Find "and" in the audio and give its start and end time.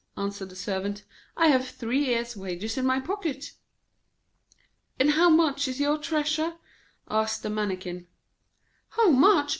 4.99-5.11